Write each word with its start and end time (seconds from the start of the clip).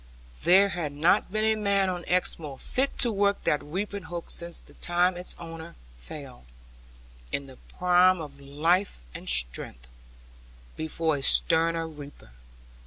There 0.45 0.69
had 0.69 0.93
not 0.93 1.31
been 1.31 1.45
a 1.45 1.53
man 1.53 1.87
on 1.87 2.05
Exmoor 2.07 2.57
fit 2.57 2.97
to 2.97 3.11
work 3.11 3.43
that 3.43 3.61
reaping 3.61 4.01
hook 4.05 4.31
since 4.31 4.57
the 4.57 4.73
time 4.73 5.15
its 5.15 5.35
owner 5.37 5.75
fell, 5.95 6.45
in 7.31 7.45
the 7.45 7.59
prime 7.77 8.19
of 8.19 8.39
life 8.39 9.01
and 9.13 9.29
strength, 9.29 9.87
before 10.75 11.17
a 11.17 11.21
sterner 11.21 11.87
reaper. 11.87 12.31